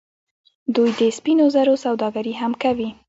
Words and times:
دوی 0.75 0.89
د 0.99 1.01
سپینو 1.17 1.45
زرو 1.55 1.73
سوداګري 1.85 2.33
هم 2.41 2.51
کوي. 2.63 2.89